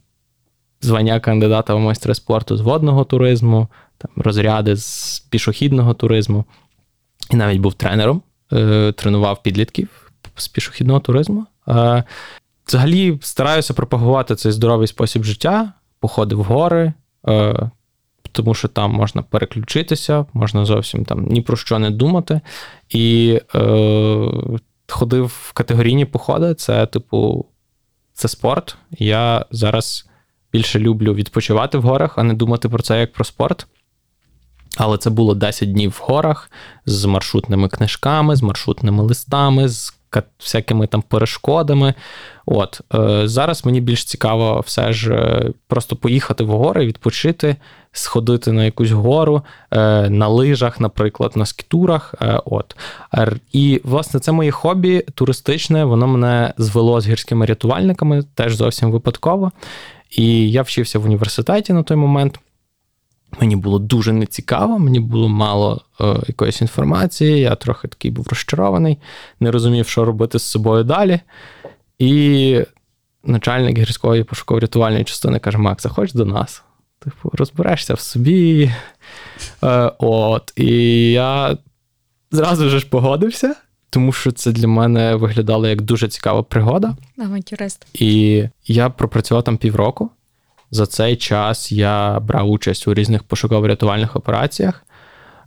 [0.82, 6.46] звання кандидата в майстри спорту з водного туризму, там розряди з пішохідного туризму.
[7.32, 8.22] І навіть був тренером,
[8.54, 11.46] е, тренував підлітків з пішохідного туризму.
[11.68, 12.04] Е,
[12.68, 16.94] взагалі стараюся пропагувати цей здоровий спосіб життя, походи в гори,
[17.28, 17.70] е,
[18.32, 22.42] тому що там можна переключитися, можна зовсім там ні про що не думати.
[22.90, 26.54] І е, ходив в категорійні походи.
[26.54, 27.46] Це, типу,
[28.14, 28.78] це спорт.
[28.92, 30.10] Я зараз
[30.54, 33.68] більше люблю відпочивати в горах, а не думати про це як про спорт.
[34.78, 36.52] Але це було 10 днів в горах
[36.86, 39.99] з маршрутними книжками, з маршрутними листами, з
[40.40, 41.94] всякими там перешкодами.
[42.46, 47.56] От е, Зараз мені більш цікаво все ж е, просто поїхати в гори, відпочити,
[47.92, 49.42] сходити на якусь гору,
[49.72, 52.16] е, на лижах, наприклад, на скітурах.
[52.46, 52.76] От.
[53.52, 59.52] І, власне, це моє хобі туристичне, воно мене звело з гірськими рятувальниками, теж зовсім випадково.
[60.10, 62.40] І я вчився в університеті на той момент.
[63.40, 68.98] Мені було дуже нецікаво, мені було мало е, якоїсь інформації, я трохи такий був розчарований,
[69.40, 71.20] не розумів, що робити з собою далі.
[72.00, 72.62] І
[73.24, 76.64] начальник гірської пошуково-рятувальної частини каже: Макс, заходь до нас.
[77.00, 78.72] Типу, розберешся в собі.
[79.64, 81.58] Е, От, І я
[82.32, 83.56] зразу ж погодився,
[83.90, 86.96] тому що це для мене виглядало як дуже цікава пригода.
[87.18, 87.88] Авантюрист.
[87.94, 90.10] І я пропрацював там півроку.
[90.72, 94.86] За цей час я брав участь у різних пошуково-рятувальних операціях,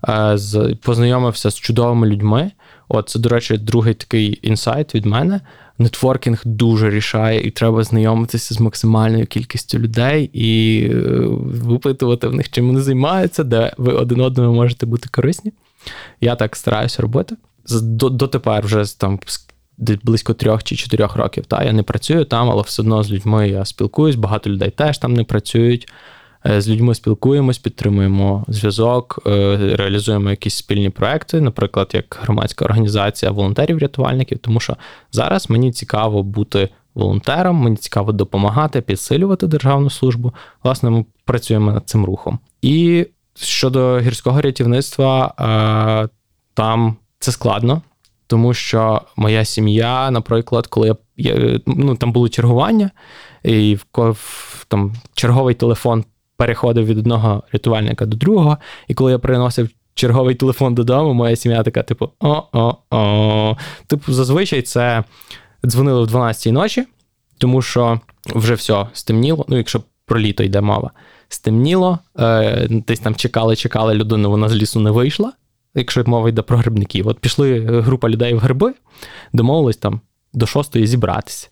[0.08, 0.38] е,
[0.82, 2.50] познайомився з чудовими людьми.
[2.88, 5.40] От це, до речі, другий такий інсайт від мене.
[5.78, 10.96] Нетворкінг дуже рішає, і треба знайомитися з максимальною кількістю людей і е,
[11.38, 15.52] випитувати в них, чим вони займаються, де ви один одному можете бути корисні.
[16.20, 17.36] Я так стараюся робити.
[17.92, 19.18] Дотепер вже там
[20.02, 21.46] близько трьох чи чотирьох років.
[21.46, 24.16] Та я не працюю там, але все одно з людьми я спілкуюсь.
[24.16, 25.88] Багато людей теж там не працюють.
[26.46, 33.32] Е, з людьми спілкуємось, підтримуємо зв'язок, е, реалізуємо якісь спільні проекти, наприклад, як громадська організація
[33.32, 34.76] волонтерів-рятувальників, тому що
[35.12, 40.32] зараз мені цікаво бути волонтером, мені цікаво допомагати, підсилювати державну службу.
[40.64, 42.38] Власне, ми працюємо над цим рухом.
[42.62, 45.34] І щодо гірського рятівництва,
[46.04, 46.08] е,
[46.54, 47.82] там це складно
[48.32, 52.90] тому що моя сім'я, наприклад, коли я, я ну там було чергування,
[53.44, 56.04] і в, там черговий телефон
[56.36, 59.68] переходив від одного рятувальника до другого, і коли я приносив.
[59.94, 63.56] Черговий телефон додому, моя сім'я така, типу, о-о-о.
[63.86, 65.04] Типу, зазвичай це
[65.66, 66.86] дзвонили в 12-й ночі,
[67.38, 69.44] тому що вже все стемніло.
[69.48, 70.90] Ну, якщо про літо йде мова,
[71.28, 75.32] стемніло, е, десь там чекали, чекали людину, вона з лісу не вийшла
[75.74, 77.08] якщо мова йде про грибників.
[77.08, 78.74] От пішли е, група людей в гриби,
[79.32, 80.00] домовились там
[80.32, 81.48] до шостої зібратися.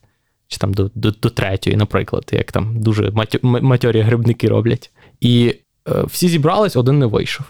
[0.49, 4.91] Чи там до до, до третьої, наприклад, як там дуже матьорі грибники роблять.
[5.21, 5.55] І
[5.89, 7.47] е, всі зібрались, один не вийшов.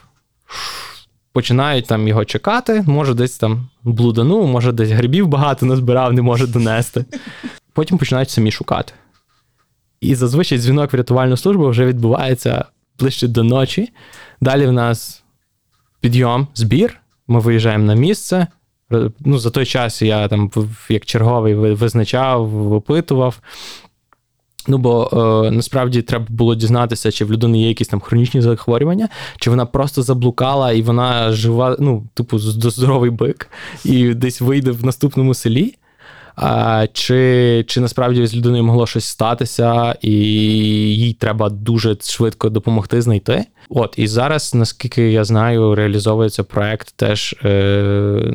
[1.33, 6.47] Починають там його чекати, може, десь там блуданув, може, десь грибів багато назбирав, не може
[6.47, 7.05] донести.
[7.73, 8.93] Потім починають самі шукати.
[10.01, 12.65] І зазвичай дзвінок в рятувальну службу вже відбувається
[12.99, 13.93] ближче до ночі.
[14.41, 15.23] Далі в нас
[16.01, 17.01] підйом, збір.
[17.29, 18.47] Ми виїжджаємо на місце.
[19.21, 20.51] Ну, За той час я там
[20.89, 23.41] як черговий визначав, випитував.
[24.69, 25.11] Ну, бо
[25.47, 29.09] е, насправді треба було дізнатися, чи в людини є якісь там хронічні захворювання,
[29.39, 33.51] чи вона просто заблукала і вона жива, ну, типу, здоровий бик,
[33.85, 35.75] і десь вийде в наступному селі.
[36.37, 43.03] А, Чи чи насправді з людиною могло щось статися, і їй треба дуже швидко допомогти
[43.03, 43.45] знайти?
[43.71, 48.33] От і зараз, наскільки я знаю, реалізовується проект теж е,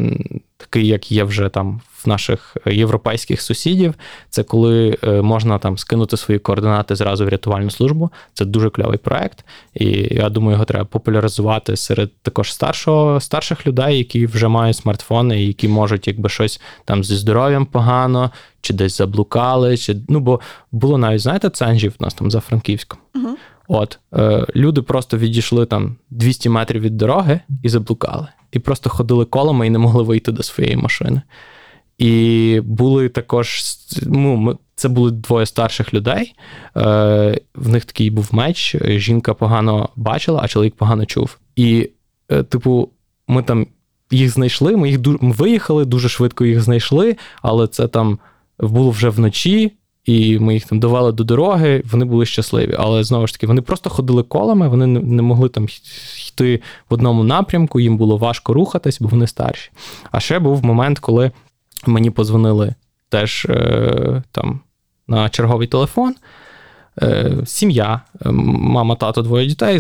[0.57, 3.93] такий, як є вже там в наших європейських сусідів.
[4.29, 8.09] Це коли е, можна там скинути свої координати зразу в рятувальну службу.
[8.33, 13.97] Це дуже кльовий проект, і я думаю, його треба популяризувати серед також старшого старших людей,
[13.97, 19.77] які вже мають смартфони, які можуть, якби щось там зі здоров'ям погано, чи десь заблукали,
[19.77, 20.39] чи ну бо
[20.71, 22.99] було навіть знаєте, ценжів в нас там за Франківськом.
[23.67, 28.27] От е, люди просто відійшли там 200 метрів від дороги і заблукали.
[28.51, 31.21] І просто ходили колами і не могли вийти до своєї машини.
[31.97, 33.63] І були також,
[34.01, 36.35] ну, це були двоє старших людей.
[36.77, 38.75] Е, В них такий був меч.
[38.85, 41.37] Жінка погано бачила, а чоловік погано чув.
[41.55, 41.89] І,
[42.29, 42.89] е, типу,
[43.27, 43.67] ми там
[44.11, 44.77] їх знайшли.
[44.77, 48.19] Ми їх ми виїхали, дуже швидко їх знайшли, але це там
[48.59, 49.71] було вже вночі,
[50.05, 52.75] і ми їх там довели до дороги, вони були щасливі.
[52.79, 55.67] Але знову ж таки, вони просто ходили колами, вони не могли там
[56.27, 59.71] йти в одному напрямку, їм було важко рухатись, бо вони старші.
[60.11, 61.31] А ще був момент, коли
[61.85, 62.75] мені позвонили
[63.09, 64.59] теж е, там
[65.07, 66.15] на черговий телефон.
[67.01, 69.79] Е, сім'я, е, мама, тато, двоє дітей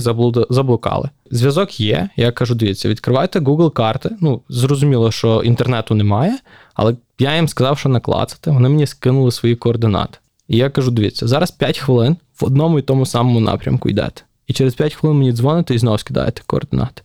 [0.49, 1.09] заблукали.
[1.31, 2.09] Зв'язок є.
[2.15, 4.09] Я кажу: дивіться, відкривайте Google карти.
[4.21, 6.37] Ну, зрозуміло, що інтернету немає,
[6.73, 8.51] але я їм сказав, що наклацати.
[8.51, 10.17] Вони мені скинули свої координати.
[10.47, 14.21] І я кажу: дивіться, зараз 5 хвилин в одному і тому самому напрямку йдете.
[14.47, 17.01] І через 5 хвилин мені дзвоните і знову скидаєте координати.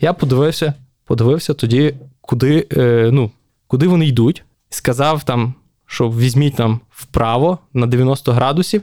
[0.00, 3.30] Я подивився, подивився тоді, куди е, ну,
[3.66, 5.54] куди вони йдуть, сказав там,
[5.86, 8.82] що візьміть там вправо на 90 градусів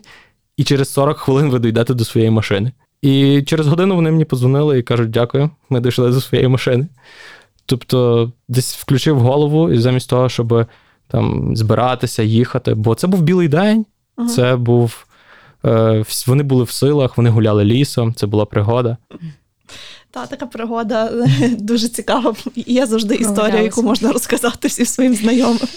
[0.60, 2.72] і через 40 хвилин ви дійдете до своєї машини.
[3.02, 6.88] І через годину вони мені подзвонили і кажуть, дякую, ми дійшли до своєї машини.
[7.66, 10.66] Тобто, десь включив голову, і замість того, щоб
[11.08, 13.86] там збиратися, їхати, бо це був білий день,
[14.18, 15.06] uh це був.
[15.66, 18.98] Е, вони були в силах, вони гуляли лісом, це була пригода.
[20.12, 21.12] Та така пригода
[21.60, 22.36] дуже цікава.
[22.56, 25.60] Є завжди історія, яку можна розказати всім своїм знайомим.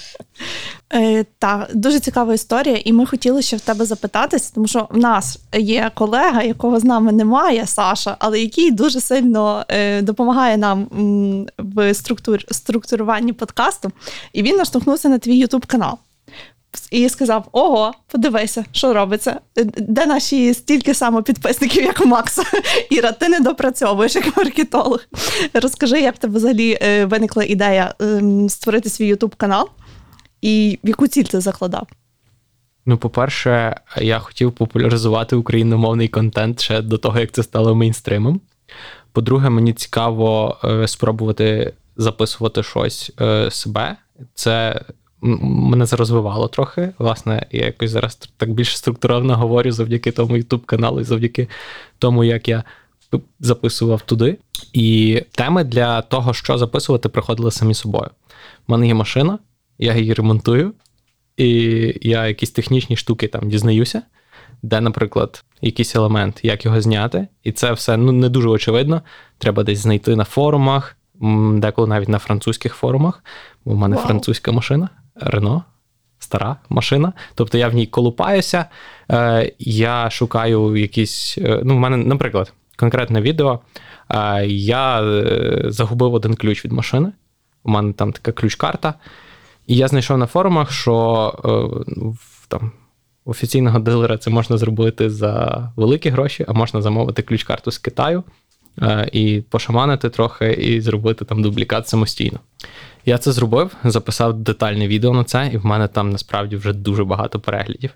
[0.94, 4.98] Е, Так, дуже цікава історія, і ми хотіли ще в тебе запитатися, тому що в
[4.98, 10.86] нас є колега, якого з нами немає, Саша, але який дуже сильно е, допомагає нам
[11.58, 13.92] в структур, структуруванні подкасту.
[14.32, 15.98] І він наштовхнувся на твій Ютуб канал
[16.90, 19.40] і сказав: Ого, подивися, що робиться.
[19.76, 22.42] Де наші стільки само підписників, як у Макса?
[22.90, 25.00] Іра, ти не допрацьовуєш як маркетолог.
[25.54, 29.68] Розкажи, як тебе взагалі е, виникла ідея ем, створити свій Ютуб канал,
[30.42, 31.86] і в яку ціль ти закладав?
[32.86, 38.40] Ну, по-перше, я хотів популяризувати україномовний контент ще до того, як це стало мейнстримом.
[39.12, 43.96] По-друге, мені цікаво е, спробувати записувати щось е, себе.
[44.34, 44.80] Це
[45.22, 46.92] мене це розвивало трохи.
[46.98, 51.48] Власне, я якось зараз так більш структуровано говорю завдяки тому youtube каналу і завдяки
[51.98, 52.64] тому, як я
[53.40, 54.38] записував туди.
[54.72, 58.10] І теми для того, що записувати, приходили самі собою.
[58.68, 59.38] У мене є машина,
[59.78, 60.72] я її ремонтую,
[61.36, 61.48] і
[62.02, 64.02] я якісь технічні штуки там дізнаюся,
[64.62, 67.28] де, наприклад, якийсь елемент, як його зняти.
[67.44, 69.02] І це все ну, не дуже очевидно.
[69.38, 70.96] Треба десь знайти на форумах,
[71.54, 73.24] деколи навіть на французьких форумах,
[73.64, 74.02] бо в мене wow.
[74.02, 74.88] французька машина.
[75.14, 75.64] Рено,
[76.18, 77.12] стара машина.
[77.34, 78.64] Тобто я в ній колупаюся,
[79.10, 81.38] е, я шукаю якісь.
[81.38, 83.60] Е, ну, в мене, наприклад, конкретне відео.
[84.10, 85.02] Е, я
[85.70, 87.12] загубив один ключ від машини.
[87.64, 88.94] У мене там така ключ-карта.
[89.66, 91.34] І я знайшов на форумах, що
[92.48, 92.72] там.
[93.24, 98.24] Офіційного дилера це можна зробити за великі гроші, а можна замовити ключ-карту з Китаю
[99.12, 102.40] і пошаманити трохи, і зробити там дублікат самостійно.
[103.06, 107.04] Я це зробив, записав детальне відео на це, і в мене там насправді вже дуже
[107.04, 107.90] багато переглядів.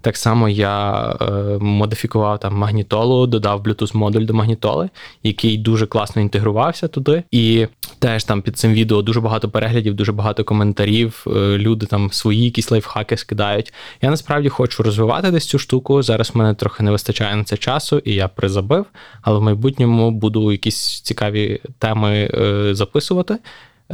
[0.00, 1.24] Так само я е,
[1.60, 4.88] модифікував там магнітолу, додав Bluetooth модуль до магнітоли,
[5.22, 7.22] який дуже класно інтегрувався туди.
[7.30, 7.66] І
[7.98, 11.24] теж там під цим відео дуже багато переглядів, дуже багато коментарів.
[11.26, 13.72] Е, люди там свої якісь лайфхаки скидають.
[14.02, 16.02] Я насправді хочу розвивати десь цю штуку.
[16.02, 18.86] Зараз в мене трохи не вистачає на це часу, і я призабив,
[19.22, 23.38] але в майбутньому буду якісь цікаві теми е, записувати.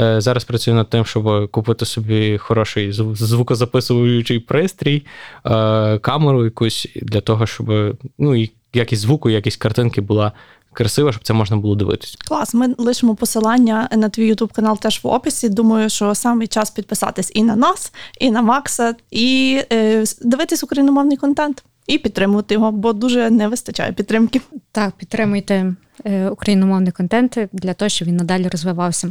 [0.01, 5.07] Е, зараз працюю над тим, щоб купити собі хороший звукозаписуючий пристрій,
[5.47, 10.33] е, камеру якусь для того, щоб ну, і якість звуку, якість картинки була.
[10.73, 12.17] Красиво, щоб це можна було дивитися.
[12.29, 15.49] Клас, ми лишимо посилання на твій ютуб канал теж в описі.
[15.49, 21.17] Думаю, що саме час підписатись і на нас, і на Макса, і е, дивитись україномовний
[21.17, 24.41] контент і підтримувати його, бо дуже не вистачає підтримки.
[24.73, 25.75] Так, підтримуйте
[26.05, 29.11] е, україномовний контент для того, щоб він надалі розвивався.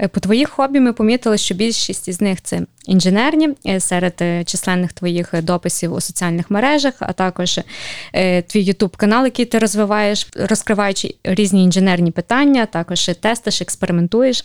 [0.00, 4.92] Е, по твоїх хобі ми помітили, що більшість із них це інженерні е, серед численних
[4.92, 7.60] твоїх дописів у соціальних мережах, а також
[8.46, 14.44] твій ютуб канал, який ти розвиваєш, розкриваючи різні інженерні питання, також тестиш, експериментуєш.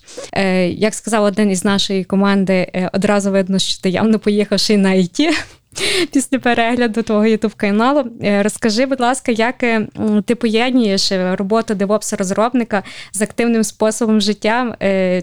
[0.70, 5.32] Як сказав один із нашої команди, одразу видно, що ти явно поїхавши на IT.
[6.14, 8.06] Після перегляду твого ютуб каналу.
[8.22, 9.58] Розкажи, будь ласка, як
[10.26, 14.76] ти поєднуєш роботу девопса розробника з активним способом життя,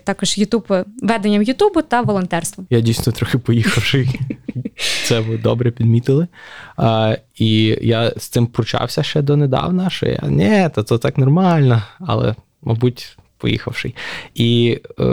[0.05, 0.64] також ютуб,
[1.03, 2.66] веденням Ютубу та волонтерством?
[2.70, 4.09] Я дійсно трохи поїхавши.
[5.05, 6.27] Це ви добре підмітили.
[6.77, 11.83] А, І я з цим пручався ще донедавна, що я ні, то це так нормально,
[12.01, 13.95] але, мабуть, поїхавший.
[14.34, 15.05] І е,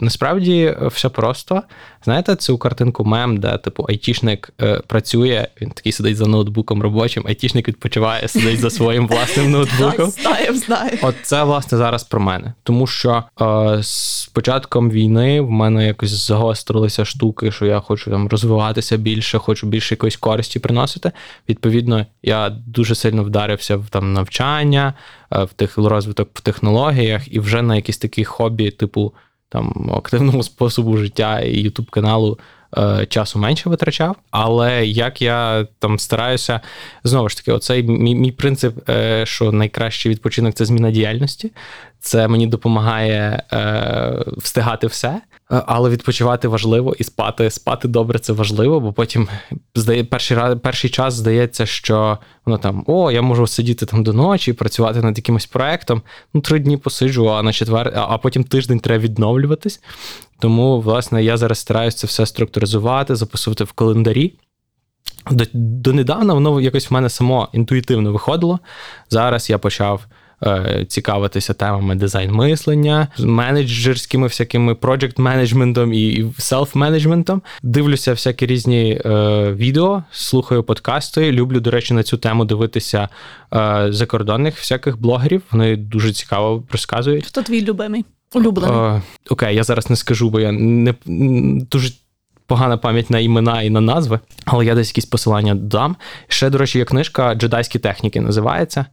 [0.00, 1.62] насправді все просто.
[2.04, 7.24] Знаєте, цю картинку мем, де типу айтішник е, працює, він такий сидить за ноутбуком робочим,
[7.26, 10.10] айтішник відпочиває, сидить за своїм власним ноутбуком.
[10.10, 10.98] Знаємо, знаємо.
[11.02, 12.52] От це власне зараз про мене.
[12.62, 18.28] Тому що е, з початком війни в мене якось загострилися штуки, що я хочу там
[18.28, 21.12] розвиватися більше, хочу більше якоїсь користі приносити.
[21.48, 24.94] Відповідно, я дуже сильно вдарився в там навчання,
[25.32, 29.12] е, в тих розвиток в технологіях і вже на якісь такі хобі, типу
[29.48, 32.38] там активного способу життя і ютуб каналу
[32.78, 34.16] е, часу менше витрачав.
[34.30, 36.60] Але як я там стараюся,
[37.04, 41.52] знову ж таки, оцей мій, мій принцип, е, що найкращий відпочинок це зміна діяльності.
[42.00, 45.20] Це мені допомагає е, встигати все.
[45.52, 49.28] Е, але відпочивати важливо і спати спати добре це важливо, бо потім
[49.74, 54.52] здає перший перший час здається, що воно там о, я можу сидіти там до ночі,
[54.52, 56.02] працювати над якимось проектом.
[56.34, 59.80] Ну, три дні посиджу, а на четвер, а потім тиждень треба відновлюватись.
[60.38, 64.34] Тому, власне, я зараз стараюся це все структуризувати, записувати в календарі.
[65.30, 68.58] До, Донедавна воно якось в мене само інтуїтивно виходило.
[69.10, 70.06] Зараз я почав.
[70.46, 77.40] Е, цікавитися темами дизайн-мислення, менеджерськими всякими проджект менеджментом і селф-менеджментом.
[77.62, 79.10] Дивлюся всякі різні е,
[79.52, 81.32] відео, слухаю подкасти.
[81.32, 83.08] Люблю, до речі, на цю тему дивитися
[83.54, 85.42] е, закордонних всяких блогерів.
[85.52, 87.26] Вони дуже цікаво розказують.
[87.26, 88.04] Хто твій любимий?
[88.34, 88.78] Улюблений.
[88.78, 90.94] Е, окей, я зараз не скажу, бо я не
[91.70, 91.92] дуже.
[92.46, 95.96] Погана пам'ять на імена і на назви, але я десь якісь посилання дам.
[96.28, 98.86] Ще, до речі, є книжка Джедайські техніки називається.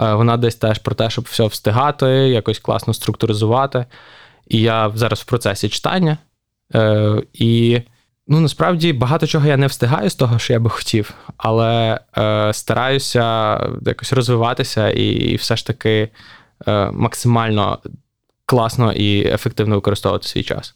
[0.00, 3.86] Е, вона десь теж про те, щоб все встигати, якось класно структуризувати.
[4.48, 6.18] І я зараз в процесі читання.
[6.74, 7.80] Е, і
[8.28, 12.52] ну, насправді багато чого я не встигаю з того, що я би хотів, але е,
[12.52, 16.08] стараюся якось розвиватися і все ж таки
[16.92, 17.78] максимально
[18.46, 20.74] класно і ефективно використовувати свій час.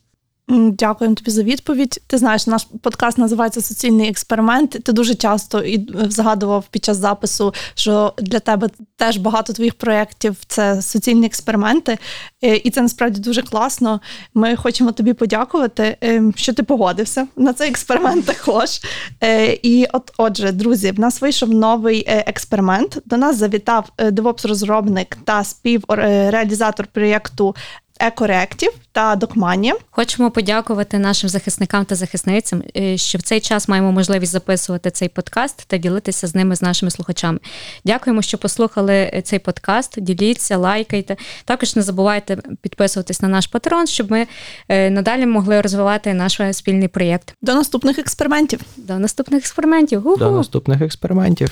[0.51, 2.01] Дякуємо тобі за відповідь.
[2.07, 4.70] Ти знаєш, наш подкаст називається Суцільний експеримент.
[4.70, 10.36] Ти дуже часто і згадував під час запису, що для тебе теж багато твоїх проєктів
[10.46, 11.99] це суцільні експерименти,
[12.42, 14.01] е, і це насправді дуже класно.
[14.34, 18.80] Ми хочемо тобі подякувати, е, що ти погодився на цей експеримент також.
[19.22, 22.99] Е, і от, отже, друзі, в нас вийшов новий експеримент.
[23.05, 27.55] До нас завітав DevOps-розробник та співреалізатор проєкту
[28.01, 29.74] Екореактів та Докмані.
[29.90, 35.09] Хочемо подякувати нашим захисникам та захисницям, е, що в цей час маємо можливість записувати цей
[35.09, 37.38] подкаст та ділитися з ними з нашими слухачами.
[37.84, 40.01] Дякуємо, що послухали цей подкаст.
[40.01, 41.16] Діліться, лайкайте.
[41.44, 44.26] Також не забувайте підписуватись на наш патрон, щоб ми
[44.68, 47.34] е, надалі могли розвивати наш спільний проєкт.
[47.42, 48.61] До наступних експериментів.
[48.76, 50.03] До наступних експериментів.
[50.18, 51.51] До наступних експериментів.